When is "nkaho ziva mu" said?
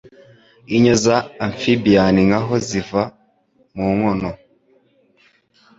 2.27-3.87